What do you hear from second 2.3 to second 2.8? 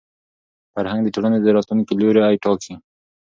ټاکي.